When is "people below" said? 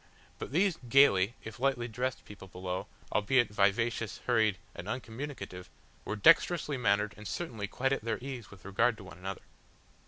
2.25-2.87